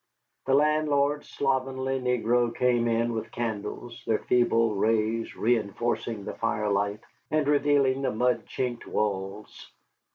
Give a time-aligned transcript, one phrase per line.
[0.47, 7.47] The landlord's slovenly negro came in with candles, their feeble rays reënforcing the firelight and
[7.47, 9.71] revealing the mud chinked walls.